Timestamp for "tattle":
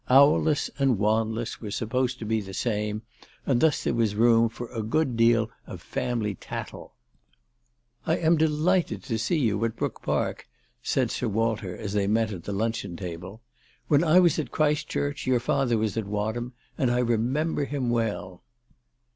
6.33-6.95